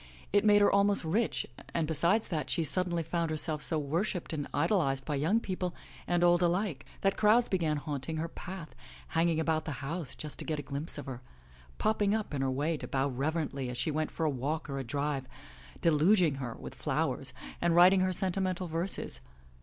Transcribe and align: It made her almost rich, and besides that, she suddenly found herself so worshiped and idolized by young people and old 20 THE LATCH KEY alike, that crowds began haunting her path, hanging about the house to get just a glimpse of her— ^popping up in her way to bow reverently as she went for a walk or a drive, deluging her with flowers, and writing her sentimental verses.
It 0.33 0.43
made 0.43 0.61
her 0.61 0.71
almost 0.71 1.03
rich, 1.05 1.45
and 1.75 1.85
besides 1.85 2.29
that, 2.29 2.49
she 2.49 2.63
suddenly 2.63 3.03
found 3.03 3.29
herself 3.29 3.61
so 3.61 3.77
worshiped 3.77 4.33
and 4.33 4.47
idolized 4.51 5.05
by 5.05 5.13
young 5.13 5.39
people 5.39 5.75
and 6.07 6.23
old 6.23 6.39
20 6.39 6.39
THE 6.39 6.49
LATCH 6.57 6.63
KEY 6.63 6.67
alike, 6.69 6.85
that 7.01 7.17
crowds 7.17 7.47
began 7.47 7.77
haunting 7.77 8.17
her 8.17 8.27
path, 8.27 8.73
hanging 9.09 9.39
about 9.39 9.65
the 9.65 9.73
house 9.85 10.15
to 10.15 10.27
get 10.43 10.57
just 10.57 10.61
a 10.63 10.63
glimpse 10.63 10.97
of 10.97 11.05
her— 11.05 11.21
^popping 11.79 12.17
up 12.17 12.33
in 12.33 12.41
her 12.41 12.49
way 12.49 12.77
to 12.77 12.87
bow 12.87 13.09
reverently 13.09 13.69
as 13.69 13.77
she 13.77 13.91
went 13.91 14.09
for 14.09 14.25
a 14.25 14.29
walk 14.31 14.67
or 14.71 14.79
a 14.79 14.83
drive, 14.83 15.27
deluging 15.81 16.33
her 16.37 16.55
with 16.55 16.73
flowers, 16.73 17.31
and 17.61 17.75
writing 17.75 17.99
her 17.99 18.11
sentimental 18.11 18.65
verses. 18.65 19.21